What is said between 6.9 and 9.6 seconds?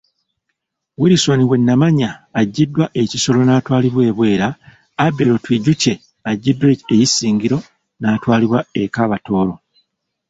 Isingiro n'atwalibwa e Kabatooro.